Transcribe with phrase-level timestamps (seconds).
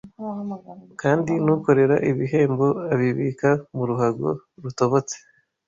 [1.01, 4.27] kandi n’ukorera ibihembo abibika mu ruhago
[4.61, 5.15] rutobotse